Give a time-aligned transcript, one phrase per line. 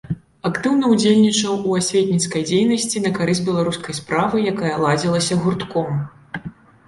[0.49, 6.01] Актыўна ўдзельнічаў у асветніцкай дзейнасці на карысць беларускай справы, якая ладзілася гуртком.